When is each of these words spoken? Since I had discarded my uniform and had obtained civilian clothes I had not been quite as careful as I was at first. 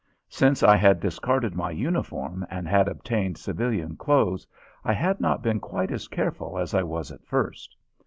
Since 0.29 0.63
I 0.63 0.77
had 0.77 0.99
discarded 0.99 1.53
my 1.53 1.69
uniform 1.69 2.43
and 2.49 2.67
had 2.67 2.87
obtained 2.87 3.37
civilian 3.37 3.97
clothes 3.97 4.47
I 4.83 4.93
had 4.93 5.21
not 5.21 5.43
been 5.43 5.59
quite 5.59 5.91
as 5.91 6.07
careful 6.07 6.57
as 6.57 6.73
I 6.73 6.81
was 6.81 7.11
at 7.11 7.23
first. 7.23 7.75